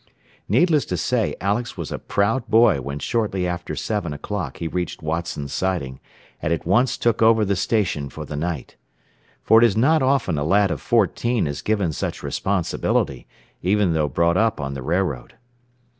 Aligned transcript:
Needless 0.49 0.83
to 0.85 0.97
say 0.97 1.35
Alex 1.39 1.77
was 1.77 1.91
a 1.91 1.99
proud 1.99 2.47
boy 2.47 2.81
when 2.81 2.97
shortly 2.97 3.45
after 3.45 3.75
seven 3.75 4.13
o'clock 4.13 4.57
he 4.57 4.67
reached 4.67 5.03
Watson 5.03 5.47
Siding, 5.47 5.99
and 6.41 6.51
at 6.51 6.65
once 6.65 6.97
took 6.97 7.21
over 7.21 7.45
the 7.45 7.55
station 7.55 8.09
for 8.09 8.25
the 8.25 8.35
night. 8.35 8.77
For 9.43 9.61
it 9.61 9.63
is 9.63 9.77
not 9.77 10.01
often 10.01 10.39
a 10.39 10.43
lad 10.43 10.71
of 10.71 10.81
fourteen 10.81 11.45
is 11.45 11.61
given 11.61 11.91
such 11.93 12.23
responsibility, 12.23 13.27
even 13.61 13.93
though 13.93 14.09
brought 14.09 14.37
up 14.37 14.59
on 14.59 14.73
the 14.73 14.81
railroad. 14.81 15.35